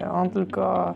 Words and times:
E, 0.00 0.10
On 0.10 0.30
tylko 0.30 0.94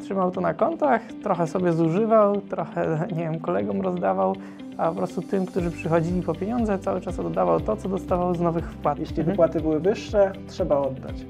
trzymał 0.00 0.30
to 0.30 0.40
na 0.40 0.54
kontach, 0.54 1.02
trochę 1.22 1.46
sobie 1.46 1.72
zużywał, 1.72 2.40
trochę, 2.40 2.98
nie 3.16 3.22
wiem, 3.22 3.40
kolegom 3.40 3.80
rozdawał, 3.80 4.36
a 4.76 4.88
po 4.88 4.94
prostu 4.96 5.22
tym, 5.22 5.46
którzy 5.46 5.70
przychodzili 5.70 6.22
po 6.22 6.34
pieniądze, 6.34 6.78
cały 6.78 7.00
czas 7.00 7.18
oddawał 7.18 7.60
to, 7.60 7.76
co 7.76 7.88
dostawał 7.88 8.34
z 8.34 8.40
nowych 8.40 8.72
wpłat. 8.72 8.98
Jeśli 8.98 9.18
Mhm. 9.18 9.26
wypłaty 9.30 9.60
były 9.60 9.80
wyższe, 9.80 10.32
trzeba 10.48 10.78
oddać. 10.78 11.26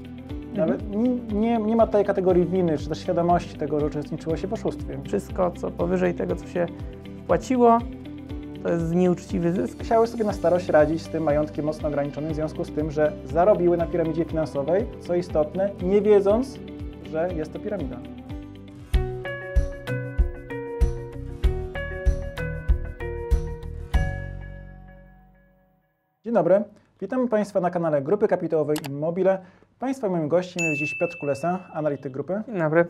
Nawet 0.55 0.95
nie, 0.95 1.09
nie, 1.33 1.57
nie 1.57 1.75
ma 1.75 1.85
tutaj 1.85 2.05
kategorii 2.05 2.45
winy, 2.45 2.77
czy 2.77 2.89
też 2.89 2.99
świadomości 2.99 3.57
tego, 3.57 3.79
że 3.79 3.85
uczestniczyło 3.85 4.37
się 4.37 4.47
w 4.47 4.53
oszustwie. 4.53 4.99
Wszystko, 5.03 5.51
co 5.51 5.71
powyżej 5.71 6.13
tego, 6.13 6.35
co 6.35 6.47
się 6.47 6.67
wpłaciło, 7.23 7.79
to 8.63 8.69
jest 8.69 8.95
nieuczciwy 8.95 9.51
zysk. 9.51 9.83
Chciały 9.83 10.07
sobie 10.07 10.23
na 10.23 10.33
starość 10.33 10.69
radzić 10.69 11.01
z 11.01 11.09
tym 11.09 11.23
majątkiem 11.23 11.65
mocno 11.65 11.87
ograniczonym 11.87 12.31
w 12.31 12.35
związku 12.35 12.63
z 12.63 12.71
tym, 12.71 12.91
że 12.91 13.11
zarobiły 13.25 13.77
na 13.77 13.85
piramidzie 13.85 14.25
finansowej, 14.25 14.85
co 14.99 15.15
istotne, 15.15 15.69
nie 15.83 16.01
wiedząc, 16.01 16.59
że 17.07 17.29
jest 17.35 17.53
to 17.53 17.59
piramida. 17.59 17.97
Dzień 26.23 26.33
dobry, 26.33 26.63
witamy 27.01 27.27
Państwa 27.27 27.59
na 27.61 27.69
kanale 27.69 28.01
Grupy 28.01 28.27
Kapitałowej 28.27 28.77
Immobile. 28.89 29.39
Państwa 29.79 30.09
moim 30.09 30.27
gościem 30.27 30.67
jest 30.67 30.79
dziś 30.79 30.99
Piotr 30.99 31.17
Kulesa, 31.19 31.59
analityk 31.73 32.13
grupy. 32.13 32.41
Dzień 32.47 32.59
dobry. 32.59 32.85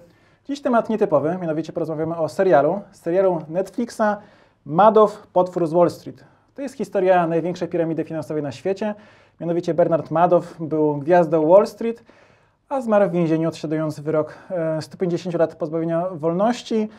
Dziś 0.45 0.61
temat 0.61 0.89
nietypowy, 0.89 1.37
mianowicie 1.41 1.73
porozmawiamy 1.73 2.17
o 2.17 2.29
serialu, 2.29 2.81
serialu 2.91 3.41
Netflixa 3.49 4.17
Madoff, 4.65 5.27
potwór 5.27 5.67
z 5.67 5.73
Wall 5.73 5.89
Street. 5.89 6.23
To 6.55 6.61
jest 6.61 6.75
historia 6.75 7.27
największej 7.27 7.67
piramidy 7.67 8.03
finansowej 8.03 8.43
na 8.43 8.51
świecie. 8.51 8.95
Mianowicie 9.39 9.73
Bernard 9.73 10.11
Madoff 10.11 10.55
był 10.59 10.97
gwiazdą 10.97 11.47
Wall 11.47 11.67
Street, 11.67 12.03
a 12.69 12.81
zmarł 12.81 13.09
w 13.09 13.11
więzieniu 13.11 13.49
odsiadując 13.49 13.99
wyrok 13.99 14.33
e, 14.51 14.81
150 14.81 15.35
lat 15.35 15.55
pozbawienia 15.55 16.09
wolności. 16.09 16.89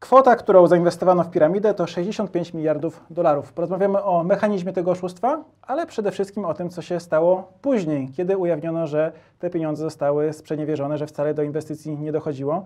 Kwota, 0.00 0.36
którą 0.36 0.66
zainwestowano 0.66 1.24
w 1.24 1.30
piramidę 1.30 1.74
to 1.74 1.86
65 1.86 2.54
miliardów 2.54 3.00
dolarów. 3.10 3.52
Porozmawiamy 3.52 4.02
o 4.02 4.24
mechanizmie 4.24 4.72
tego 4.72 4.90
oszustwa, 4.90 5.44
ale 5.62 5.86
przede 5.86 6.10
wszystkim 6.10 6.44
o 6.44 6.54
tym, 6.54 6.70
co 6.70 6.82
się 6.82 7.00
stało 7.00 7.52
później, 7.62 8.08
kiedy 8.16 8.36
ujawniono, 8.36 8.86
że 8.86 9.12
te 9.38 9.50
pieniądze 9.50 9.82
zostały 9.82 10.32
sprzeniewierzone, 10.32 10.98
że 10.98 11.06
wcale 11.06 11.34
do 11.34 11.42
inwestycji 11.42 11.98
nie 11.98 12.12
dochodziło. 12.12 12.64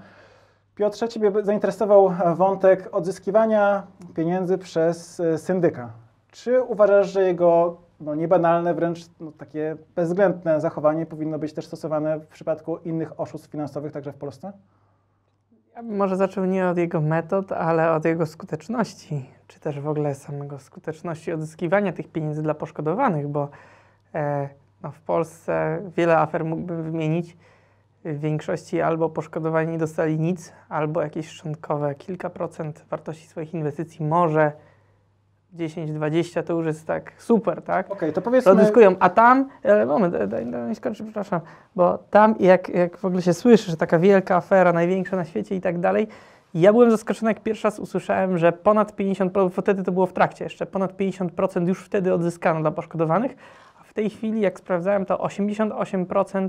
Piotrze, 0.74 1.08
Ciebie 1.08 1.32
zainteresował 1.42 2.12
wątek 2.34 2.88
odzyskiwania 2.92 3.82
pieniędzy 4.14 4.58
przez 4.58 5.20
e, 5.20 5.38
syndyka. 5.38 5.90
Czy 6.30 6.62
uważasz, 6.62 7.08
że 7.10 7.22
jego 7.22 7.76
no, 8.00 8.14
niebanalne, 8.14 8.74
wręcz 8.74 8.98
no, 9.20 9.32
takie 9.32 9.76
bezwzględne 9.96 10.60
zachowanie 10.60 11.06
powinno 11.06 11.38
być 11.38 11.52
też 11.52 11.66
stosowane 11.66 12.20
w 12.20 12.26
przypadku 12.26 12.78
innych 12.78 13.20
oszustw 13.20 13.50
finansowych, 13.50 13.92
także 13.92 14.12
w 14.12 14.16
Polsce? 14.16 14.52
Ja 15.76 15.82
bym 15.82 15.96
może 15.96 16.16
zaczął 16.16 16.44
nie 16.44 16.68
od 16.68 16.78
jego 16.78 17.00
metod, 17.00 17.52
ale 17.52 17.92
od 17.92 18.04
jego 18.04 18.26
skuteczności, 18.26 19.30
czy 19.46 19.60
też 19.60 19.80
w 19.80 19.88
ogóle 19.88 20.14
samego 20.14 20.58
skuteczności 20.58 21.32
odzyskiwania 21.32 21.92
tych 21.92 22.08
pieniędzy 22.08 22.42
dla 22.42 22.54
poszkodowanych, 22.54 23.28
bo 23.28 23.48
e, 24.14 24.48
no, 24.82 24.90
w 24.90 25.00
Polsce 25.00 25.82
wiele 25.96 26.18
afer 26.18 26.44
mógłbym 26.44 26.82
wymienić. 26.82 27.36
W 28.04 28.18
większości 28.18 28.80
albo 28.80 29.08
poszkodowani 29.08 29.72
nie 29.72 29.78
dostali 29.78 30.18
nic, 30.18 30.52
albo 30.68 31.02
jakieś 31.02 31.28
szczątkowe 31.28 31.94
kilka 31.94 32.30
procent 32.30 32.84
wartości 32.90 33.26
swoich 33.26 33.54
inwestycji, 33.54 34.06
może 34.06 34.52
10-20 35.56 36.42
to 36.42 36.52
już 36.52 36.66
jest 36.66 36.86
tak 36.86 37.12
super, 37.18 37.62
tak? 37.62 37.90
Okej, 37.90 38.12
to 38.12 38.14
to 38.14 38.22
powiedzmy... 38.22 38.52
odzyskują. 38.52 38.94
A 39.00 39.10
tam, 39.10 39.48
ale 39.64 39.86
moment, 39.86 40.12
daj, 40.12 40.28
daj, 40.28 40.46
daj 40.46 40.68
mi 40.68 40.74
skończyć, 40.74 41.06
przepraszam, 41.06 41.40
bo 41.76 41.98
tam 42.10 42.34
jak, 42.40 42.68
jak 42.68 42.96
w 42.96 43.04
ogóle 43.04 43.22
się 43.22 43.34
słyszy, 43.34 43.70
że 43.70 43.76
taka 43.76 43.98
wielka 43.98 44.36
afera, 44.36 44.72
największa 44.72 45.16
na 45.16 45.24
świecie 45.24 45.56
i 45.56 45.60
tak 45.60 45.78
dalej, 45.78 46.08
ja 46.54 46.72
byłem 46.72 46.90
zaskoczony, 46.90 47.30
jak 47.30 47.42
pierwszy 47.42 47.64
raz 47.64 47.78
usłyszałem, 47.78 48.38
że 48.38 48.52
ponad 48.52 48.96
50%, 48.96 49.30
bo 49.30 49.48
wtedy 49.48 49.82
to 49.82 49.92
było 49.92 50.06
w 50.06 50.12
trakcie 50.12 50.44
jeszcze, 50.44 50.66
ponad 50.66 50.96
50% 50.96 51.68
już 51.68 51.84
wtedy 51.84 52.14
odzyskano 52.14 52.60
dla 52.60 52.70
poszkodowanych, 52.70 53.36
a 53.80 53.84
w 53.84 53.92
tej 53.92 54.10
chwili, 54.10 54.40
jak 54.40 54.58
sprawdzałem, 54.58 55.06
to 55.06 55.16
88% 55.16 56.48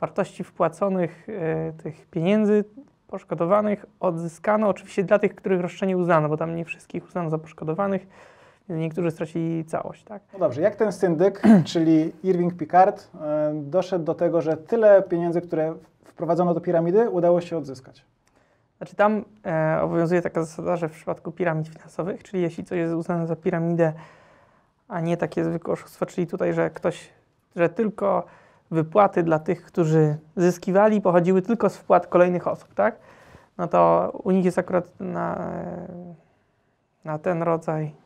wartości 0.00 0.44
wpłaconych 0.44 1.26
e, 1.28 1.72
tych 1.72 2.06
pieniędzy 2.06 2.64
poszkodowanych 3.06 3.86
odzyskano, 4.00 4.68
oczywiście 4.68 5.04
dla 5.04 5.18
tych, 5.18 5.34
których 5.34 5.60
roszczenie 5.60 5.96
uznano, 5.96 6.28
bo 6.28 6.36
tam 6.36 6.56
nie 6.56 6.64
wszystkich 6.64 7.04
uznano 7.04 7.30
za 7.30 7.38
poszkodowanych, 7.38 8.06
niektórzy 8.68 9.10
stracili 9.10 9.64
całość, 9.64 10.04
tak? 10.04 10.22
No 10.32 10.38
dobrze, 10.38 10.60
jak 10.60 10.76
ten 10.76 10.92
syndyk, 10.92 11.42
czyli 11.72 12.12
Irving 12.22 12.56
Picard, 12.56 13.10
e, 13.20 13.52
doszedł 13.54 14.04
do 14.04 14.14
tego, 14.14 14.42
że 14.42 14.56
tyle 14.56 15.02
pieniędzy, 15.02 15.40
które 15.40 15.74
wprowadzono 16.04 16.54
do 16.54 16.60
piramidy, 16.60 17.10
udało 17.10 17.40
się 17.40 17.56
odzyskać? 17.56 18.04
Znaczy 18.76 18.96
tam 18.96 19.24
e, 19.46 19.78
obowiązuje 19.82 20.22
taka 20.22 20.44
zasada, 20.44 20.76
że 20.76 20.88
w 20.88 20.92
przypadku 20.92 21.32
piramid 21.32 21.68
finansowych, 21.68 22.22
czyli 22.22 22.42
jeśli 22.42 22.64
coś 22.64 22.78
jest 22.78 22.94
uznane 22.94 23.26
za 23.26 23.36
piramidę, 23.36 23.92
a 24.88 25.00
nie 25.00 25.16
takie 25.16 25.44
zwykłe 25.44 25.72
oszustwo, 25.72 26.06
czyli 26.06 26.26
tutaj, 26.26 26.52
że 26.54 26.70
ktoś, 26.70 27.10
że 27.56 27.68
tylko 27.68 28.26
wypłaty 28.70 29.22
dla 29.22 29.38
tych, 29.38 29.62
którzy 29.62 30.16
zyskiwali, 30.36 31.00
pochodziły 31.00 31.42
tylko 31.42 31.70
z 31.70 31.76
wpłat 31.76 32.06
kolejnych 32.06 32.48
osób, 32.48 32.74
tak? 32.74 32.96
No 33.58 33.68
to 33.68 34.10
u 34.24 34.30
nich 34.30 34.44
jest 34.44 34.58
akurat 34.58 35.00
na, 35.00 35.36
e, 35.36 35.86
na 37.04 37.18
ten 37.18 37.42
rodzaj 37.42 38.01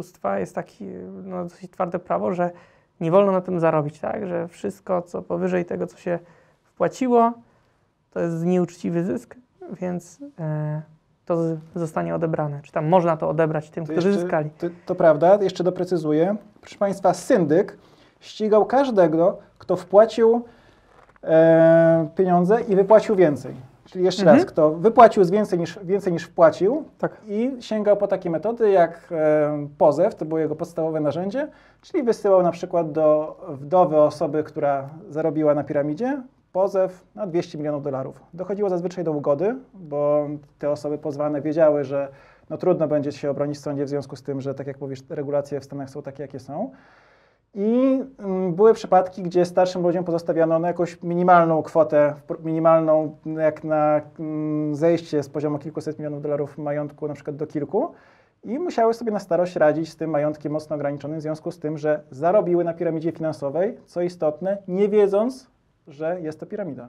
oszustwa 0.00 0.38
jest 0.38 0.54
taki 0.54 0.84
no, 1.24 1.42
dosyć 1.44 1.70
twarde 1.70 1.98
prawo, 1.98 2.32
że 2.34 2.50
nie 3.00 3.10
wolno 3.10 3.32
na 3.32 3.40
tym 3.40 3.60
zarobić, 3.60 4.00
tak? 4.00 4.26
Że 4.26 4.48
wszystko, 4.48 5.02
co 5.02 5.22
powyżej 5.22 5.64
tego, 5.64 5.86
co 5.86 5.98
się 5.98 6.18
wpłaciło, 6.62 7.32
to 8.10 8.20
jest 8.20 8.44
nieuczciwy 8.44 9.04
zysk, 9.04 9.34
więc 9.72 10.18
e, 10.40 10.82
to 11.26 11.36
zostanie 11.74 12.14
odebrane. 12.14 12.60
Czy 12.62 12.72
tam 12.72 12.88
można 12.88 13.16
to 13.16 13.28
odebrać 13.28 13.70
tym, 13.70 13.86
To 13.86 13.92
którzy 13.92 14.08
jeszcze- 14.08 14.22
zyskali. 14.22 14.50
To, 14.50 14.66
to 14.86 14.94
prawda, 14.94 15.38
jeszcze 15.42 15.64
doprecyzuję. 15.64 16.36
Proszę 16.60 16.78
Państwa, 16.78 17.14
syndyk 17.14 17.78
ścigał 18.20 18.64
każdego, 18.66 19.38
kto 19.58 19.76
wpłacił 19.76 20.44
e, 21.24 22.08
pieniądze 22.16 22.60
i 22.60 22.76
wypłacił 22.76 23.16
więcej. 23.16 23.54
Czyli 23.86 24.04
jeszcze 24.04 24.22
Mhm. 24.22 24.38
raz, 24.38 24.46
kto 24.46 24.70
wypłacił 24.72 25.24
z 25.24 25.30
więcej 25.30 25.58
niż, 25.58 25.78
więcej 25.84 26.12
niż 26.12 26.24
wpłacił 26.24 26.84
Tak. 26.98 27.12
i 27.28 27.56
sięgał 27.60 27.96
po 27.96 28.06
takie 28.08 28.30
metody 28.30 28.70
jak 28.70 29.08
e, 29.12 29.66
pozew, 29.78 30.14
to 30.14 30.24
było 30.24 30.38
jego 30.40 30.56
podstawowe 30.56 31.00
narzędzie, 31.00 31.48
czyli 31.82 32.02
wysyłał 32.02 32.42
na 32.42 32.50
przykład 32.50 32.92
do 32.92 33.36
wdowy 33.48 33.96
osoby, 33.96 34.44
która 34.44 34.88
zarobiła 35.08 35.54
na 35.54 35.64
piramidzie, 35.64 36.22
pozew 36.52 37.04
na 37.14 37.26
200 37.26 37.58
milionów 37.58 37.82
dolarów. 37.82 38.20
Dochodziło 38.34 38.68
zazwyczaj 38.70 39.04
do 39.04 39.12
ugody, 39.12 39.54
bo 39.74 40.28
te 40.58 40.70
osoby 40.70 40.98
pozwane 40.98 41.40
wiedziały, 41.40 41.84
że 41.84 42.08
no 42.50 42.56
trudno 42.56 42.88
będzie 42.88 43.12
się 43.12 43.30
obronić 43.30 43.58
w 43.58 43.60
sądzie 43.60 43.84
w 43.84 43.88
związku 43.88 44.16
z 44.16 44.22
tym, 44.22 44.40
że 44.40 44.54
tak 44.54 44.66
jak 44.66 44.80
mówisz, 44.80 45.02
regulacje 45.08 45.60
w 45.60 45.64
Stanach 45.64 45.90
są 45.90 46.02
takie, 46.02 46.22
jakie 46.22 46.38
są. 46.40 46.70
I 47.58 48.02
mm, 48.18 48.54
były 48.54 48.74
przypadki, 48.74 49.22
gdzie 49.22 49.44
starszym 49.44 49.82
ludziom 49.82 50.04
pozostawiano 50.04 50.58
na 50.58 50.68
jakąś 50.68 51.02
minimalną 51.02 51.62
kwotę, 51.62 52.14
minimalną 52.44 53.16
jak 53.38 53.64
na 53.64 54.00
mm, 54.18 54.74
zejście 54.74 55.22
z 55.22 55.28
poziomu 55.28 55.58
kilkuset 55.58 55.98
milionów 55.98 56.22
dolarów 56.22 56.58
majątku 56.58 57.08
na 57.08 57.14
przykład 57.14 57.36
do 57.36 57.46
kilku 57.46 57.92
i 58.44 58.58
musiały 58.58 58.94
sobie 58.94 59.12
na 59.12 59.18
starość 59.18 59.56
radzić 59.56 59.88
z 59.92 59.96
tym 59.96 60.10
majątkiem 60.10 60.52
mocno 60.52 60.76
ograniczonym 60.76 61.18
w 61.18 61.22
związku 61.22 61.50
z 61.50 61.58
tym, 61.58 61.78
że 61.78 62.02
zarobiły 62.10 62.64
na 62.64 62.74
piramidzie 62.74 63.12
finansowej, 63.12 63.78
co 63.86 64.02
istotne, 64.02 64.58
nie 64.68 64.88
wiedząc, 64.88 65.50
że 65.88 66.20
jest 66.20 66.40
to 66.40 66.46
piramida. 66.46 66.88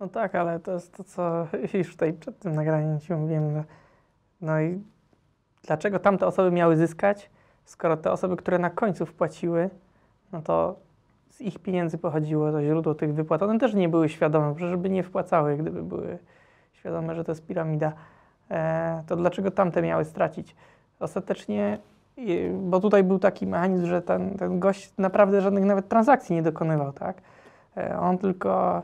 No 0.00 0.08
tak, 0.08 0.34
ale 0.34 0.60
to 0.60 0.72
jest 0.72 0.96
to, 0.96 1.04
co 1.04 1.46
już 1.78 1.92
tutaj 1.92 2.12
przed 2.12 2.38
tym 2.38 2.54
nagraniem 2.54 3.00
Ci 3.00 3.12
mówiłem, 3.12 3.50
że 3.50 3.64
no 4.40 4.60
i 4.60 4.82
dlaczego 5.62 5.98
tamte 5.98 6.26
osoby 6.26 6.50
miały 6.50 6.76
zyskać, 6.76 7.30
skoro 7.64 7.96
te 7.96 8.12
osoby, 8.12 8.36
które 8.36 8.58
na 8.58 8.70
końcu 8.70 9.06
wpłaciły, 9.06 9.70
no 10.32 10.42
to 10.42 10.76
z 11.30 11.40
ich 11.40 11.58
pieniędzy 11.58 11.98
pochodziło 11.98 12.52
to 12.52 12.62
źródło 12.62 12.94
tych 12.94 13.14
wypłat. 13.14 13.42
One 13.42 13.58
też 13.58 13.74
nie 13.74 13.88
były 13.88 14.08
świadome, 14.08 14.54
przecież 14.54 14.76
by 14.76 14.90
nie 14.90 15.02
wpłacały, 15.02 15.56
gdyby 15.56 15.82
były 15.82 16.18
świadome, 16.72 17.14
że 17.14 17.24
to 17.24 17.32
jest 17.32 17.46
piramida. 17.46 17.92
E, 18.50 19.02
to 19.06 19.16
dlaczego 19.16 19.50
tamte 19.50 19.82
miały 19.82 20.04
stracić? 20.04 20.56
Ostatecznie, 21.00 21.78
bo 22.62 22.80
tutaj 22.80 23.04
był 23.04 23.18
taki 23.18 23.46
mechanizm, 23.46 23.86
że 23.86 24.02
ten, 24.02 24.38
ten 24.38 24.60
gość 24.60 24.92
naprawdę 24.98 25.40
żadnych 25.40 25.64
nawet 25.64 25.88
transakcji 25.88 26.36
nie 26.36 26.42
dokonywał, 26.42 26.92
tak? 26.92 27.16
E, 27.76 27.98
on 27.98 28.18
tylko 28.18 28.82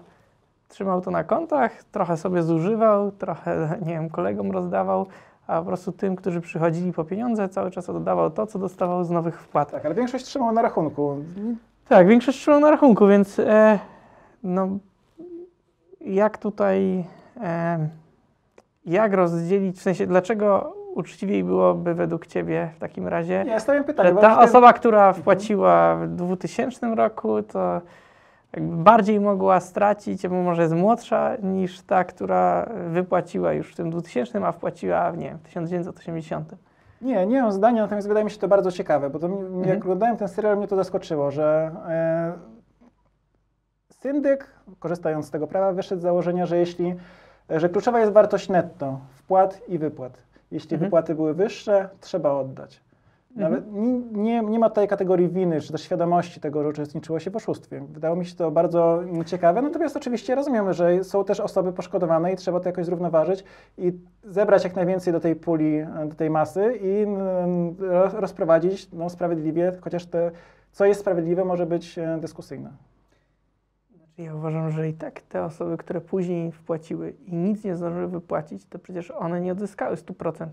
trzymał 0.69 1.01
to 1.01 1.11
na 1.11 1.25
kontach, 1.25 1.85
trochę 1.85 2.17
sobie 2.17 2.43
zużywał, 2.43 3.13
trochę, 3.13 3.69
nie 3.87 3.93
wiem, 3.93 4.11
kolegom 4.11 4.51
rozdawał, 4.51 5.07
a 5.47 5.61
po 5.61 5.67
prostu 5.67 5.93
tym, 5.93 6.17
którzy 6.17 6.41
przychodzili 6.41 6.93
po 6.93 7.05
pieniądze, 7.05 7.49
cały 7.49 7.71
czas 7.71 7.91
oddawał 7.91 8.31
to, 8.31 8.47
co 8.47 8.59
dostawał 8.59 9.05
z 9.05 9.11
nowych 9.11 9.41
wpłat. 9.41 9.71
Tak, 9.71 9.87
ale 9.87 9.95
większość 9.95 10.25
trzymała 10.25 10.53
na 10.53 10.63
rachunku. 10.63 11.17
Tak, 11.89 12.07
większość 12.07 12.39
trzymał 12.39 12.61
na 12.61 12.71
rachunku, 12.71 13.07
więc 13.07 13.39
e, 13.39 13.79
no, 14.43 14.69
jak 16.01 16.39
tutaj, 16.39 17.05
e, 17.43 17.89
jak 18.87 19.13
rozdzielić, 19.13 19.79
w 19.79 19.83
sensie 19.83 20.07
dlaczego 20.07 20.77
uczciwiej 20.95 21.45
byłoby 21.45 21.95
według 21.95 22.27
Ciebie 22.27 22.71
w 22.77 22.79
takim 22.79 23.09
razie, 23.09 23.45
ja 23.47 23.61
stawiam 23.61 23.85
pytanie. 23.85 24.09
że 24.09 24.17
ta 24.17 24.41
osoba, 24.41 24.73
która 24.73 25.13
wpłaciła 25.13 25.97
w 25.97 26.09
2000 26.09 26.95
roku, 26.95 27.43
to 27.43 27.81
bardziej 28.61 29.21
mogła 29.21 29.61
stracić, 29.61 30.29
bo 30.29 30.35
może 30.43 30.63
jest 30.63 30.75
młodsza 30.75 31.37
niż 31.43 31.81
ta, 31.81 32.05
która 32.05 32.69
wypłaciła 32.91 33.53
już 33.53 33.73
w 33.73 33.77
tym 33.77 33.91
2000, 33.91 34.47
a 34.47 34.53
wpłaciła 34.53 35.13
w 35.13 35.19
nie 35.19 35.29
wiem, 35.29 35.39
1980. 35.39 36.55
Nie, 37.03 37.27
nie 37.27 37.43
mam 37.43 37.53
zdania, 37.53 37.83
natomiast 37.83 38.09
wydaje 38.09 38.25
mi 38.25 38.31
się 38.31 38.39
to 38.39 38.49
bardzo 38.49 38.73
ciekawe, 38.73 39.11
bo 39.11 39.19
to 39.19 39.27
Mhm. 39.27 39.65
jak 39.65 39.79
oglądałem 39.79 40.17
ten 40.17 40.29
serial, 40.29 40.57
mnie 40.57 40.69
to 40.69 40.77
zaskoczyło, 40.77 41.31
że 41.31 41.71
e, 41.89 42.33
syndyk, 43.91 44.47
korzystając 44.79 45.27
z 45.27 45.31
tego 45.31 45.47
prawa, 45.47 45.73
wyszedł 45.73 46.01
z 46.01 46.03
założenia, 46.03 46.47
że 46.47 46.59
jeśli, 46.59 46.95
że 47.51 47.69
kluczowa 47.69 48.01
jest 48.01 48.13
wartość 48.13 48.49
netto, 48.49 49.01
wpłat 49.15 49.61
i 49.69 49.79
wypłat. 49.79 50.19
Jeśli 50.51 50.75
Mhm. 50.75 50.81
wypłaty 50.87 51.15
były 51.15 51.35
wyższe, 51.35 51.89
trzeba 52.01 52.31
oddać. 52.33 52.81
Nawet 53.37 53.65
Mhm. 53.67 54.23
nie, 54.23 54.41
nie, 54.41 54.59
ma 54.59 54.69
tutaj 54.69 54.89
kategorii 54.89 55.29
winy, 55.29 55.61
czy 55.61 55.73
też 55.73 55.83
świadomości 55.83 56.41
tego, 56.41 56.63
że 56.63 56.69
uczestniczyło 56.69 57.19
się 57.21 57.31
w 57.31 57.37
oszustwie. 57.37 57.85
Wydało 57.91 58.17
mi 58.17 58.27
się 58.27 58.35
to 58.37 58.51
bardzo 58.51 59.01
ciekawe, 59.27 59.63
natomiast 59.63 59.97
oczywiście 59.97 60.35
rozumiemy, 60.35 60.75
że 60.75 61.05
są 61.05 61.25
też 61.25 61.41
osoby 61.41 61.73
poszkodowane 61.73 62.33
i 62.33 62.37
trzeba 62.37 62.61
to 62.61 62.69
jakoś 62.69 62.87
zrównoważyć 62.87 63.45
i 63.79 63.93
zebrać 64.25 64.65
jak 64.65 64.77
najwięcej 64.77 65.13
do 65.13 65.21
tej 65.21 65.37
puli, 65.37 65.79
do 66.09 66.15
tej 66.15 66.31
masy 66.31 66.79
i 66.83 67.03
mm, 67.03 67.77
ro- 67.79 68.21
rozprowadzić 68.21 68.93
no, 68.93 69.11
sprawiedliwie, 69.11 69.73
chociaż 69.81 70.07
te, 70.07 70.31
co 70.73 70.85
jest 70.85 71.01
sprawiedliwe, 71.01 71.45
może 71.45 71.67
być 71.67 71.99
e, 71.99 72.19
dyskusyjne. 72.21 72.71
Znaczy 73.97 74.23
ja 74.23 74.35
uważam, 74.35 74.71
że 74.71 74.89
i 74.89 74.93
tak 74.95 75.21
te 75.21 75.45
osoby, 75.45 75.77
które 75.77 76.01
później 76.01 76.53
wpłaciły 76.53 77.11
i 77.27 77.35
nic 77.35 77.65
nie 77.65 77.77
zdążyły 77.77 78.09
wypłacić, 78.09 78.67
to 78.67 78.79
przecież 78.79 79.11
one 79.11 79.41
nie 79.41 79.53
odzyskały 79.53 79.97
100%. 79.97 80.47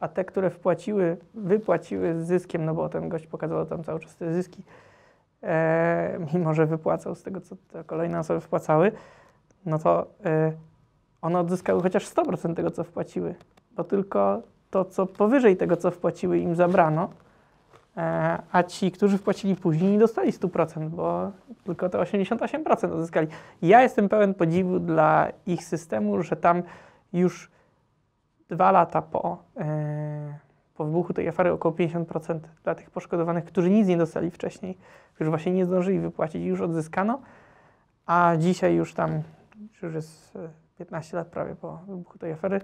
A 0.00 0.08
te, 0.08 0.24
które 0.24 0.50
wpłaciły, 0.50 1.16
wypłaciły 1.34 2.14
z 2.22 2.26
zyskiem, 2.26 2.64
no 2.64 2.74
bo 2.74 2.88
ten 2.88 3.08
gość 3.08 3.26
pokazywał 3.26 3.66
tam 3.66 3.84
cały 3.84 4.00
czas 4.00 4.16
te 4.16 4.34
zyski, 4.34 4.62
e, 5.42 6.18
mimo 6.34 6.54
że 6.54 6.66
wypłacał 6.66 7.14
z 7.14 7.22
tego, 7.22 7.40
co 7.40 7.56
te 7.72 7.84
kolejne 7.84 8.18
osoby 8.18 8.40
wpłacały, 8.40 8.92
no 9.66 9.78
to 9.78 10.06
e, 10.24 10.52
one 11.22 11.38
odzyskały 11.38 11.82
chociaż 11.82 12.08
100% 12.08 12.54
tego, 12.54 12.70
co 12.70 12.84
wpłaciły, 12.84 13.34
bo 13.76 13.84
tylko 13.84 14.42
to, 14.70 14.84
co 14.84 15.06
powyżej 15.06 15.56
tego, 15.56 15.76
co 15.76 15.90
wpłaciły, 15.90 16.38
im 16.38 16.56
zabrano, 16.56 17.10
e, 17.96 18.38
a 18.52 18.62
ci, 18.62 18.90
którzy 18.90 19.18
wpłacili 19.18 19.56
później, 19.56 19.92
nie 19.92 19.98
dostali 19.98 20.32
100%, 20.32 20.88
bo 20.88 21.30
tylko 21.64 21.88
te 21.88 21.98
88% 21.98 22.92
odzyskali. 22.92 23.28
Ja 23.62 23.82
jestem 23.82 24.08
pełen 24.08 24.34
podziwu 24.34 24.78
dla 24.78 25.28
ich 25.46 25.64
systemu, 25.64 26.22
że 26.22 26.36
tam 26.36 26.62
już 27.12 27.50
dwa 28.50 28.72
lata 28.72 29.02
po, 29.02 29.38
e, 29.56 30.38
po 30.74 30.84
wybuchu 30.84 31.12
tej 31.12 31.28
afery 31.28 31.52
około 31.52 31.74
50% 31.74 32.40
dla 32.64 32.74
tych 32.74 32.90
poszkodowanych, 32.90 33.44
którzy 33.44 33.70
nic 33.70 33.88
nie 33.88 33.96
dostali 33.96 34.30
wcześniej, 34.30 34.78
którzy 35.14 35.30
właśnie 35.30 35.52
nie 35.52 35.64
zdążyli 35.64 36.00
wypłacić, 36.00 36.44
już 36.44 36.60
odzyskano, 36.60 37.20
a 38.06 38.32
dzisiaj 38.38 38.74
już 38.74 38.94
tam, 38.94 39.22
już 39.82 39.94
jest 39.94 40.36
e, 40.36 40.48
15 40.78 41.16
lat 41.16 41.26
prawie 41.26 41.54
po 41.54 41.76
wybuchu 41.76 42.18
tej 42.18 42.32
afery, 42.32 42.60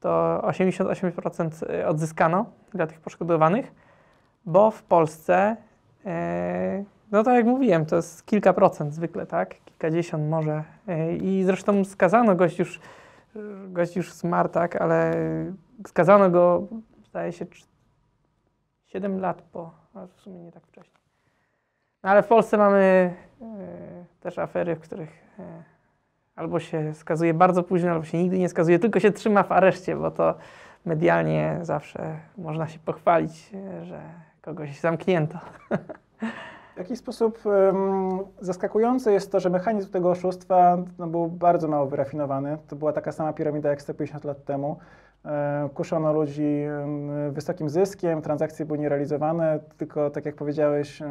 to 0.00 0.40
88% 0.44 1.86
odzyskano 1.86 2.46
dla 2.74 2.86
tych 2.86 3.00
poszkodowanych, 3.00 3.72
bo 4.46 4.70
w 4.70 4.82
Polsce, 4.82 5.56
e, 6.06 6.84
no 7.10 7.24
tak 7.24 7.34
jak 7.34 7.46
mówiłem, 7.46 7.86
to 7.86 7.96
jest 7.96 8.26
kilka 8.26 8.52
procent 8.52 8.94
zwykle, 8.94 9.26
tak? 9.26 9.54
Kilkadziesiąt 9.64 10.30
może. 10.30 10.64
E, 10.88 11.16
I 11.16 11.44
zresztą 11.44 11.84
skazano 11.84 12.34
gość 12.34 12.58
już, 12.58 12.80
gość 13.68 13.96
już 13.96 14.12
zmarł, 14.12 14.48
tak? 14.48 14.76
Ale 14.76 15.14
skazano 15.86 16.30
go, 16.30 16.66
zdaje 17.08 17.32
się, 17.32 17.46
7 18.86 19.20
lat 19.20 19.42
po, 19.42 19.70
a 19.94 20.06
w 20.06 20.20
sumie 20.20 20.42
nie 20.42 20.52
tak 20.52 20.66
wcześnie. 20.66 20.98
No 22.02 22.10
ale 22.10 22.22
w 22.22 22.26
Polsce 22.26 22.56
mamy 22.56 23.14
e, 23.42 24.04
też 24.20 24.38
afery, 24.38 24.76
w 24.76 24.80
których 24.80 25.10
e, 25.38 25.62
albo 26.36 26.60
się 26.60 26.94
skazuje 26.94 27.34
bardzo 27.34 27.62
późno, 27.62 27.90
albo 27.90 28.04
się 28.04 28.18
nigdy 28.18 28.38
nie 28.38 28.48
skazuje, 28.48 28.78
tylko 28.78 29.00
się 29.00 29.12
trzyma 29.12 29.42
w 29.42 29.52
areszcie, 29.52 29.96
bo 29.96 30.10
to 30.10 30.34
medialnie 30.84 31.58
zawsze 31.62 32.20
można 32.36 32.68
się 32.68 32.78
pochwalić, 32.78 33.50
e, 33.54 33.84
że 33.84 34.00
kogoś 34.42 34.80
zamknięto. 34.80 35.38
W 36.78 36.80
jakiś 36.80 36.98
sposób 36.98 37.38
em, 37.46 38.18
zaskakujące 38.40 39.12
jest 39.12 39.32
to, 39.32 39.40
że 39.40 39.50
mechanizm 39.50 39.90
tego 39.90 40.10
oszustwa 40.10 40.78
no, 40.98 41.06
był 41.06 41.28
bardzo 41.28 41.68
mało 41.68 41.86
wyrafinowany. 41.86 42.58
To 42.68 42.76
była 42.76 42.92
taka 42.92 43.12
sama 43.12 43.32
piramida 43.32 43.70
jak 43.70 43.82
150 43.82 44.24
lat 44.24 44.44
temu. 44.44 44.78
E, 45.24 45.68
kuszono 45.74 46.12
ludzi 46.12 46.64
wysokim 47.30 47.68
zyskiem, 47.68 48.22
transakcje 48.22 48.66
były 48.66 48.78
nierealizowane, 48.78 49.58
tylko 49.76 50.10
tak 50.10 50.26
jak 50.26 50.34
powiedziałeś, 50.34 51.02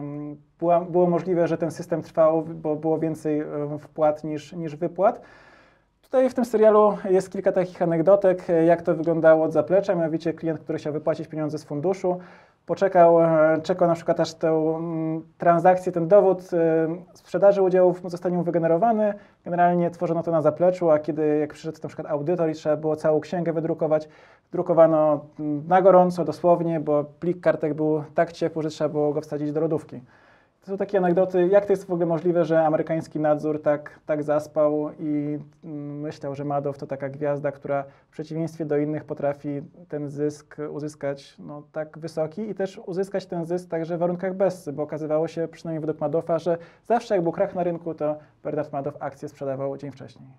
była, 0.59 0.81
było 0.81 1.09
możliwe, 1.09 1.47
że 1.47 1.57
ten 1.57 1.71
system 1.71 2.01
trwał, 2.01 2.43
bo 2.43 2.75
było 2.75 2.99
więcej 2.99 3.39
em, 3.39 3.79
wpłat 3.79 4.23
niż, 4.23 4.53
niż 4.53 4.75
wypłat. 4.75 5.21
Tutaj 6.01 6.29
w 6.29 6.33
tym 6.33 6.45
serialu 6.45 6.97
jest 7.09 7.31
kilka 7.31 7.51
takich 7.51 7.81
anegdotek, 7.81 8.49
e, 8.49 8.65
jak 8.65 8.81
to 8.81 8.95
wyglądało 8.95 9.45
od 9.45 9.53
zaplecza, 9.53 9.95
mianowicie 9.95 10.33
klient, 10.33 10.59
który 10.59 10.77
chciał 10.77 10.93
wypłacić 10.93 11.27
pieniądze 11.27 11.57
z 11.57 11.63
funduszu, 11.63 12.19
poczekał, 12.67 13.21
e, 13.21 13.61
czekał 13.61 13.87
na 13.87 13.95
przykład 13.95 14.19
aż 14.19 14.33
tę 14.33 14.49
mm, 14.49 15.21
transakcję, 15.37 15.91
ten 15.91 16.07
dowód 16.07 16.41
e, 16.53 16.87
sprzedaży 17.13 17.61
udziałów 17.61 18.01
zostanie 18.05 18.37
mu 18.37 18.43
wygenerowany. 18.43 19.13
Generalnie 19.45 19.91
tworzono 19.91 20.23
to 20.23 20.31
na 20.31 20.41
zapleczu, 20.41 20.91
a 20.91 20.99
kiedy 20.99 21.37
jak 21.37 21.53
przyszedł 21.53 21.77
na 21.83 21.89
przykład 21.89 22.07
audytor 22.07 22.49
i 22.49 22.53
trzeba 22.53 22.77
było 22.77 22.95
całą 22.95 23.19
księgę 23.19 23.53
wydrukować, 23.53 24.09
drukowano 24.51 25.25
mm, 25.39 25.67
na 25.67 25.81
gorąco, 25.81 26.25
dosłownie, 26.25 26.79
bo 26.79 27.03
plik 27.19 27.41
kartek 27.41 27.73
był 27.73 28.03
tak 28.15 28.31
ciepły, 28.31 28.63
że 28.63 28.69
trzeba 28.69 28.89
było 28.89 29.13
go 29.13 29.21
wsadzić 29.21 29.51
do 29.51 29.61
lodówki. 29.61 30.01
To 30.67 30.71
są 30.71 30.77
takie 30.77 30.97
anegdoty, 30.97 31.47
jak 31.47 31.65
to 31.65 31.73
jest 31.73 31.85
w 31.85 31.91
ogóle 31.91 32.05
możliwe, 32.05 32.45
że 32.45 32.65
amerykański 32.65 33.19
nadzór 33.19 33.61
tak, 33.61 33.99
tak 34.05 34.23
zaspał 34.23 34.91
i 34.99 35.39
mm, 35.63 35.99
myślał, 35.99 36.35
że 36.35 36.45
Madoff 36.45 36.77
to 36.77 36.87
taka 36.87 37.09
gwiazda, 37.09 37.51
która 37.51 37.83
w 38.09 38.11
przeciwieństwie 38.11 38.65
do 38.65 38.77
innych 38.77 39.05
potrafi 39.05 39.61
ten 39.89 40.09
zysk 40.09 40.57
uzyskać 40.69 41.35
no, 41.39 41.63
tak 41.71 41.97
wysoki 41.97 42.49
i 42.49 42.55
też 42.55 42.81
uzyskać 42.85 43.25
ten 43.25 43.45
zysk 43.45 43.69
także 43.69 43.97
w 43.97 43.99
warunkach 43.99 44.35
bez, 44.35 44.69
bo 44.69 44.83
okazywało 44.83 45.27
się, 45.27 45.47
przynajmniej 45.47 45.81
według 45.81 46.01
Madoffa, 46.01 46.39
że 46.39 46.57
zawsze 46.85 47.15
jak 47.15 47.23
był 47.23 47.31
krach 47.31 47.55
na 47.55 47.63
rynku, 47.63 47.93
to 47.93 48.17
Bernard 48.43 48.73
Madoff 48.73 48.97
akcje 48.99 49.29
sprzedawał 49.29 49.77
dzień 49.77 49.91
wcześniej. 49.91 50.29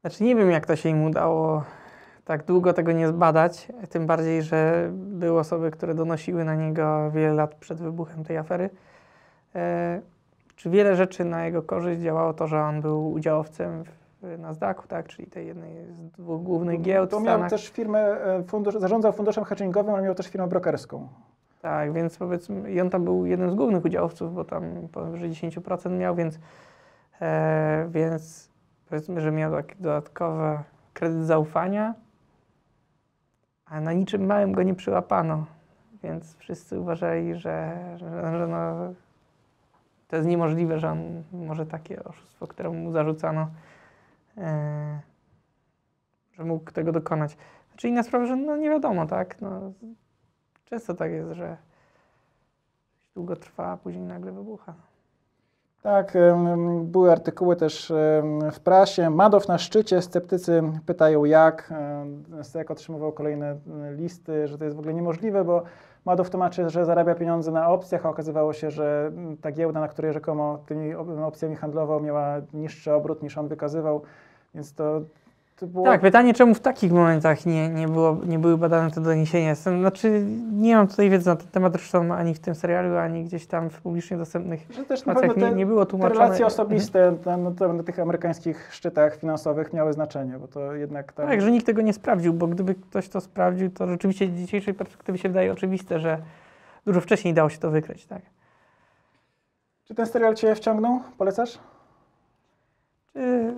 Znaczy 0.00 0.24
nie 0.24 0.36
wiem, 0.36 0.50
jak 0.50 0.66
to 0.66 0.76
się 0.76 0.88
im 0.88 1.04
udało 1.04 1.64
tak 2.30 2.44
długo 2.44 2.72
tego 2.72 2.92
nie 2.92 3.08
zbadać, 3.08 3.68
tym 3.88 4.06
bardziej, 4.06 4.42
że 4.42 4.90
były 4.92 5.38
osoby, 5.38 5.70
które 5.70 5.94
donosiły 5.94 6.44
na 6.44 6.54
niego 6.54 7.10
wiele 7.10 7.34
lat 7.34 7.54
przed 7.54 7.78
wybuchem 7.78 8.24
tej 8.24 8.36
afery. 8.36 8.70
E, 9.54 10.00
czy 10.56 10.70
wiele 10.70 10.96
rzeczy 10.96 11.24
na 11.24 11.44
jego 11.44 11.62
korzyść 11.62 12.00
działało 12.00 12.34
to, 12.34 12.46
że 12.46 12.62
on 12.62 12.80
był 12.80 13.12
udziałowcem 13.12 13.84
w 14.22 14.38
Nasdaqu, 14.38 14.88
tak, 14.88 15.08
czyli 15.08 15.28
tej 15.28 15.46
jednej 15.46 15.86
z 15.86 16.10
dwóch 16.10 16.42
głównych 16.42 16.80
giełd 16.82 17.10
To 17.10 17.20
miał 17.20 17.48
też 17.48 17.68
firmę, 17.68 18.00
e, 18.00 18.42
fundusz, 18.42 18.74
zarządzał 18.74 19.12
funduszem 19.12 19.44
hedgingowym, 19.44 19.94
ale 19.94 20.02
miał 20.02 20.14
też 20.14 20.28
firmę 20.28 20.48
brokerską. 20.48 21.08
Tak, 21.62 21.92
więc 21.92 22.18
powiedzmy, 22.18 22.72
i 22.72 22.80
on 22.80 22.90
tam 22.90 23.04
był 23.04 23.26
jednym 23.26 23.50
z 23.50 23.54
głównych 23.54 23.84
udziałowców, 23.84 24.34
bo 24.34 24.44
tam 24.44 24.88
powyżej 24.92 25.30
10% 25.30 25.98
miał, 25.98 26.14
więc, 26.14 26.38
e, 27.20 27.88
więc 27.90 28.50
powiedzmy, 28.88 29.20
że 29.20 29.32
miał 29.32 29.52
taki 29.52 29.74
dodatkowy 29.82 30.58
kredyt 30.94 31.26
zaufania, 31.26 31.94
a 33.70 33.80
na 33.80 33.92
niczym 33.92 34.26
małym 34.26 34.52
go 34.52 34.62
nie 34.62 34.74
przyłapano, 34.74 35.46
więc 36.02 36.36
wszyscy 36.36 36.80
uważali, 36.80 37.34
że, 37.34 37.78
że, 37.96 38.38
że 38.38 38.46
no, 38.46 38.94
to 40.08 40.16
jest 40.16 40.28
niemożliwe, 40.28 40.78
że 40.78 40.90
on 40.90 41.22
może 41.32 41.66
takie 41.66 42.04
oszustwo, 42.04 42.46
któremu 42.46 42.74
mu 42.74 42.92
zarzucano, 42.92 43.50
e, 44.36 45.00
że 46.32 46.44
mógł 46.44 46.72
tego 46.72 46.92
dokonać. 46.92 47.36
Znaczy 47.68 47.88
inna 47.88 48.02
sprawa, 48.02 48.26
że 48.26 48.36
no 48.36 48.56
nie 48.56 48.70
wiadomo, 48.70 49.06
tak, 49.06 49.40
no, 49.40 49.72
Często 50.70 50.94
tak 50.94 51.12
jest, 51.12 51.32
że 51.32 51.56
długo 53.14 53.36
trwa, 53.36 53.66
a 53.66 53.76
później 53.76 54.04
nagle 54.04 54.32
wybucha. 54.32 54.74
Tak, 55.82 56.18
były 56.82 57.12
artykuły 57.12 57.56
też 57.56 57.92
w 58.52 58.60
prasie. 58.60 59.10
Madoff 59.10 59.48
na 59.48 59.58
szczycie, 59.58 60.02
sceptycy 60.02 60.62
pytają 60.86 61.24
jak. 61.24 61.74
SEC 62.42 62.70
otrzymywał 62.70 63.12
kolejne 63.12 63.56
listy, 63.96 64.48
że 64.48 64.58
to 64.58 64.64
jest 64.64 64.76
w 64.76 64.78
ogóle 64.80 64.94
niemożliwe, 64.94 65.44
bo 65.44 65.62
Madoff 66.04 66.30
tłumaczy, 66.30 66.70
że 66.70 66.84
zarabia 66.84 67.14
pieniądze 67.14 67.50
na 67.50 67.68
opcjach, 67.68 68.06
a 68.06 68.08
okazywało 68.08 68.52
się, 68.52 68.70
że 68.70 69.12
ta 69.40 69.52
giełda, 69.52 69.80
na 69.80 69.88
której 69.88 70.12
rzekomo 70.12 70.58
tymi 70.66 70.94
op- 70.94 71.24
opcjami 71.24 71.56
handlował, 71.56 72.00
miała 72.00 72.36
niższy 72.52 72.92
obrót 72.92 73.22
niż 73.22 73.38
on 73.38 73.48
wykazywał, 73.48 74.02
więc 74.54 74.74
to 74.74 75.00
było... 75.66 75.84
Tak, 75.84 76.00
pytanie, 76.00 76.34
czemu 76.34 76.54
w 76.54 76.60
takich 76.60 76.92
momentach 76.92 77.46
nie, 77.46 77.68
nie, 77.68 77.88
było, 77.88 78.16
nie 78.26 78.38
były 78.38 78.58
badane 78.58 78.90
te 78.90 79.00
doniesienia. 79.00 79.48
Jestem, 79.48 79.80
znaczy, 79.80 80.24
nie 80.52 80.76
mam 80.76 80.88
tutaj 80.88 81.10
wiedzy 81.10 81.26
na 81.28 81.36
ten 81.36 81.48
temat, 81.48 81.72
zresztą 81.72 82.14
ani 82.14 82.34
w 82.34 82.38
tym 82.40 82.54
serialu, 82.54 82.96
ani 82.96 83.24
gdzieś 83.24 83.46
tam 83.46 83.70
w 83.70 83.80
publicznie 83.80 84.16
dostępnych 84.16 84.66
Że 84.70 84.84
też 84.84 85.06
nie, 85.06 85.14
te, 85.14 85.52
nie 85.52 85.66
było 85.66 85.84
te 85.84 85.90
tłumaczone. 85.90 86.20
relacje 86.20 86.46
osobiste 86.46 87.16
na, 87.26 87.36
na, 87.36 87.50
te- 87.50 87.72
na 87.72 87.82
tych 87.82 87.98
amerykańskich 87.98 88.68
szczytach 88.74 89.16
finansowych 89.16 89.72
miały 89.72 89.92
znaczenie, 89.92 90.38
bo 90.38 90.48
to 90.48 90.74
jednak 90.74 91.12
tam... 91.12 91.26
Tak, 91.26 91.40
że 91.42 91.50
nikt 91.50 91.66
tego 91.66 91.82
nie 91.82 91.92
sprawdził, 91.92 92.34
bo 92.34 92.46
gdyby 92.46 92.74
ktoś 92.74 93.08
to 93.08 93.20
sprawdził, 93.20 93.70
to 93.70 93.86
rzeczywiście 93.86 94.26
z 94.26 94.30
dzisiejszej 94.30 94.74
perspektywy 94.74 95.18
się 95.18 95.28
wydaje 95.28 95.52
oczywiste, 95.52 96.00
że 96.00 96.18
dużo 96.86 97.00
wcześniej 97.00 97.34
dało 97.34 97.48
się 97.48 97.58
to 97.58 97.70
wykryć, 97.70 98.06
tak? 98.06 98.22
Czy 99.84 99.94
ten 99.94 100.06
serial 100.06 100.34
Cię 100.34 100.54
wciągnął? 100.54 101.00
Polecasz? 101.18 101.58
Czy 103.12 103.54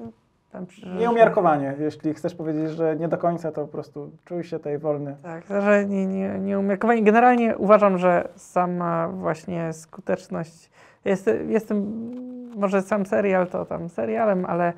tam 0.53 0.67
przy- 0.67 0.87
Nieumiarkowanie. 0.87 1.75
Jeśli 1.79 2.15
chcesz 2.15 2.35
powiedzieć, 2.35 2.71
że 2.71 2.97
nie 2.97 3.09
do 3.09 3.19
końca, 3.19 3.53
to 3.53 3.61
po 3.63 3.69
prostu 3.69 4.11
czuj 4.25 4.45
się 4.45 4.59
tutaj 4.59 4.79
wolny. 4.79 5.17
Tak, 5.23 5.45
że 5.63 5.85
nie, 5.87 6.07
nie, 6.07 6.39
nieumiarkowanie. 6.39 7.03
Generalnie 7.03 7.57
uważam, 7.57 7.99
że 7.99 8.29
sama 8.37 9.09
właśnie 9.09 9.73
skuteczność. 9.73 10.71
Jest, 11.05 11.31
jestem, 11.49 12.11
może 12.57 12.83
sam 12.83 13.07
serial 13.07 13.47
to 13.47 13.65
tam 13.65 13.89
serialem, 13.89 14.47
ale 14.47 14.73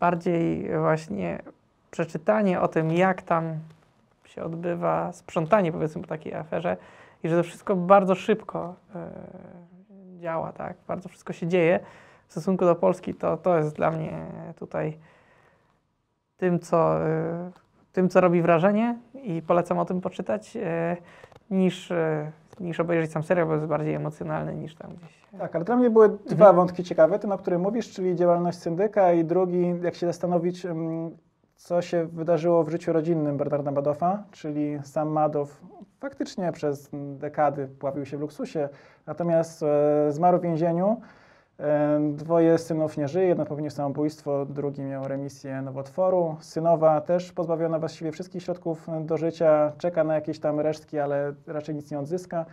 bardziej 0.00 0.70
właśnie 0.78 1.38
przeczytanie 1.90 2.60
o 2.60 2.68
tym, 2.68 2.92
jak 2.92 3.22
tam 3.22 3.54
się 4.24 4.42
odbywa 4.42 5.12
sprzątanie, 5.12 5.72
powiedzmy, 5.72 6.02
po 6.02 6.08
takiej 6.08 6.34
aferze 6.34 6.76
i 7.22 7.28
że 7.28 7.36
to 7.36 7.42
wszystko 7.42 7.76
bardzo 7.76 8.14
szybko 8.14 8.74
e, 8.94 9.10
działa, 10.20 10.52
tak? 10.52 10.76
Bardzo 10.88 11.08
wszystko 11.08 11.32
się 11.32 11.46
dzieje. 11.46 11.80
W 12.30 12.32
stosunku 12.32 12.64
do 12.64 12.74
Polski 12.74 13.14
to, 13.14 13.36
to 13.36 13.58
jest 13.58 13.76
dla 13.76 13.90
mnie 13.90 14.26
tutaj 14.58 14.98
tym, 16.36 16.60
co, 16.60 17.06
e, 17.06 17.50
tym, 17.92 18.08
co 18.08 18.20
robi 18.20 18.42
wrażenie 18.42 18.98
i 19.14 19.42
polecam 19.42 19.78
o 19.78 19.84
tym 19.84 20.00
poczytać, 20.00 20.56
e, 20.56 20.96
niż, 21.50 21.90
e, 21.90 22.32
niż 22.60 22.80
obejrzeć 22.80 23.12
sam 23.12 23.22
serial, 23.22 23.46
bo 23.46 23.54
jest 23.54 23.66
bardziej 23.66 23.94
emocjonalny 23.94 24.54
niż 24.54 24.74
tam 24.74 24.90
gdzieś. 24.96 25.24
Tak, 25.38 25.56
ale 25.56 25.64
dla 25.64 25.76
mnie 25.76 25.90
były 25.90 26.08
dwa 26.08 26.32
Mhm. 26.32 26.56
wątki 26.56 26.84
ciekawe, 26.84 27.18
ten, 27.18 27.32
o 27.32 27.38
którym 27.38 27.60
mówisz, 27.60 27.90
czyli 27.90 28.16
działalność 28.16 28.58
syndyka 28.58 29.12
i 29.12 29.24
drugi, 29.24 29.74
jak 29.82 29.94
się 29.94 30.06
zastanowić, 30.06 30.66
mm, 30.66 31.10
co 31.56 31.82
się 31.82 32.04
wydarzyło 32.06 32.64
w 32.64 32.68
życiu 32.68 32.92
rodzinnym 32.92 33.36
Bernarda 33.36 33.70
Madoffa, 33.70 34.22
czyli 34.30 34.78
sam 34.84 35.08
Madoff 35.08 35.60
faktycznie 36.00 36.52
przez 36.52 36.90
dekady 37.18 37.68
pławił 37.68 38.06
się 38.06 38.16
w 38.16 38.20
luksusie, 38.20 38.68
natomiast 39.06 39.62
e, 39.62 40.12
zmarł 40.12 40.38
w 40.38 40.42
więzieniu. 40.42 41.00
Dwoje 42.12 42.58
synów 42.58 42.96
nie 42.96 43.08
żyje, 43.08 43.26
jeden 43.26 43.46
popełnił 43.46 43.70
samobójstwo, 43.70 44.46
drugi 44.46 44.82
miał 44.82 45.08
remisję 45.08 45.62
nowotworu. 45.62 46.36
Synowa 46.40 47.00
też 47.00 47.32
pozbawiona 47.32 47.78
właściwie 47.78 48.12
wszystkich 48.12 48.42
środków 48.42 48.86
do 49.00 49.16
życia, 49.16 49.72
czeka 49.78 50.04
na 50.04 50.14
jakieś 50.14 50.38
tam 50.38 50.60
resztki, 50.60 50.98
ale 50.98 51.32
raczej 51.46 51.74
nic 51.74 51.90
nie 51.90 51.98
odzyska. 51.98 52.46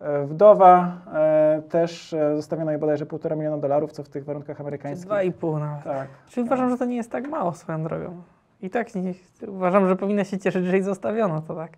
E, 0.00 0.26
Wdowa 0.26 0.98
e, 1.14 1.62
też 1.68 2.12
e, 2.12 2.36
zostawiono 2.36 2.70
jej 2.70 2.80
bodajże 2.80 3.06
półtora 3.06 3.36
miliona 3.36 3.58
dolarów, 3.58 3.92
co 3.92 4.02
w 4.02 4.08
tych 4.08 4.24
warunkach 4.24 4.60
amerykańskich. 4.60 5.06
dwa 5.06 5.22
i 5.22 5.32
pół 5.32 5.58
nawet. 5.58 5.84
Tak. 5.84 6.08
Czyli 6.28 6.46
uważam, 6.46 6.70
że 6.70 6.78
to 6.78 6.84
nie 6.84 6.96
jest 6.96 7.10
tak 7.10 7.28
mało 7.28 7.54
swoją 7.54 7.82
drogą. 7.84 8.22
I 8.62 8.70
tak 8.70 8.94
nie, 8.94 9.14
uważam, 9.48 9.88
że 9.88 9.96
powinna 9.96 10.24
się 10.24 10.38
cieszyć, 10.38 10.64
że 10.64 10.72
jej 10.72 10.82
zostawiono 10.82 11.40
to 11.40 11.54
tak. 11.54 11.72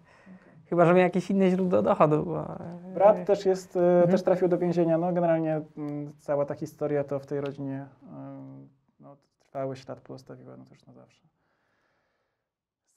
Chyba, 0.71 0.85
że 0.85 0.95
miał 0.95 1.03
jakieś 1.03 1.31
inne 1.31 1.51
źródło 1.51 1.83
dochodu. 1.83 2.23
Bo, 2.25 2.41
e, 2.41 2.95
Brat 2.95 3.25
też 3.25 3.47
jest, 3.47 3.77
e, 3.77 3.81
Mhm. 3.81 4.11
też 4.11 4.23
trafił 4.23 4.49
do 4.49 4.59
więzienia. 4.59 4.99
No 4.99 5.13
generalnie 5.13 5.61
mm, 5.77 6.13
cała 6.19 6.45
ta 6.45 6.55
historia 6.55 7.05
to 7.05 7.19
w 7.19 7.27
tej 7.27 7.41
rodzinie 7.41 7.87
em, 8.13 8.69
no, 9.01 9.17
trwały 9.41 9.77
ślad 9.77 10.01
pozostawiła, 10.01 10.57
no 10.57 10.65
to 10.65 10.75
już 10.75 10.87
na 10.87 10.93
zawsze. 10.93 11.23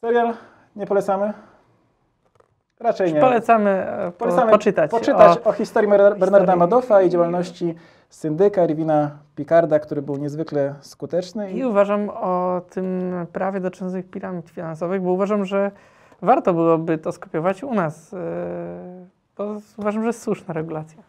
Serial 0.01 0.33
nie 0.75 0.86
polecamy? 0.86 1.33
Raczej 2.79 3.13
nie. 3.13 3.19
Polecamy, 3.21 3.69
e, 3.69 4.12
po, 4.12 4.25
Polecamy 4.25 4.51
poczytać. 4.51 4.91
poczytać 4.91 5.38
o, 5.38 5.43
o, 5.50 5.53
historii 5.53 5.89
Bernarda 5.89 6.19
historii. 6.38 6.59
Madoffa 6.59 7.01
i 7.01 7.09
działalności 7.09 7.75
syndyka 8.09 8.65
Irwina 8.65 9.12
Picarda, 9.36 9.79
który 9.79 10.01
był 10.01 10.17
niezwykle 10.17 10.75
skuteczny. 10.81 11.51
I 11.51 11.65
uważam 11.65 12.09
o 12.09 12.62
tym 12.69 13.13
prawie 13.33 13.59
dotyczących 13.59 14.09
piramid 14.09 14.50
finansowych, 14.50 15.01
bo 15.01 15.12
uważam, 15.12 15.45
że 15.45 15.71
warto 16.21 16.53
byłoby 16.53 16.97
to 16.97 17.12
skopiować 17.12 17.63
u 17.63 17.74
nas. 17.74 18.13
e, 18.13 18.17
Bo 19.38 19.57
uważam, 19.77 20.01
że 20.01 20.07
jest 20.07 20.21
słuszna 20.21 20.53
regulacja. 20.53 21.03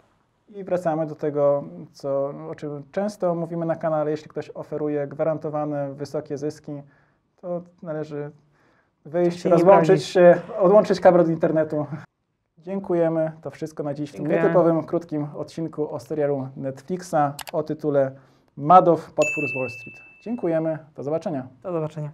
I 0.55 0.65
wracamy 0.65 1.07
do 1.07 1.15
tego, 1.15 1.65
co, 1.93 2.33
o 2.51 2.55
czym 2.55 2.83
często 2.93 3.35
mówimy 3.35 3.67
na 3.67 3.77
kanale. 3.77 4.11
Jeśli 4.11 4.29
ktoś 4.29 4.51
oferuje 4.55 5.07
gwarantowane 5.07 5.95
wysokie 5.95 6.39
zyski, 6.39 6.83
to 7.41 7.63
należy 7.83 8.31
wyjść, 9.05 9.41
się 9.41 9.49
rozłączyć 9.49 10.05
się, 10.05 10.41
odłączyć 10.59 11.01
kabel 11.01 11.21
od 11.21 11.29
internetu. 11.29 11.87
Dziękujemy. 12.59 13.33
To 13.43 13.51
wszystko 13.51 13.83
na 13.83 13.95
dziś 13.95 14.11
w 14.11 14.15
tym 14.17 14.27
nietypowym, 14.27 14.85
krótkim 14.85 15.27
odcinku 15.37 15.95
o 15.95 16.01
serialu 16.01 16.49
Netflixa 16.57 17.15
o 17.53 17.63
tytule 17.63 18.13
Madoff, 18.57 19.13
potwór 19.13 19.45
z 19.49 19.55
Wall 19.59 19.69
Street. 19.71 19.97
Dziękujemy. 20.23 20.79
Do 20.97 21.03
zobaczenia. 21.03 21.47
Do 21.63 21.73
zobaczenia. 21.73 22.11